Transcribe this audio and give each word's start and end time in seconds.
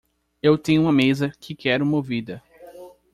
Eu 0.41 0.57
tenho 0.57 0.81
uma 0.81 0.91
mesa 0.91 1.31
que 1.39 1.53
quero 1.55 1.85
movida. 1.85 2.41